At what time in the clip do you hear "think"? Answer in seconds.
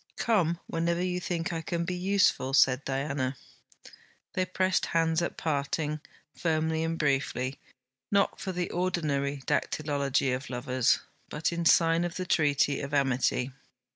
1.21-1.53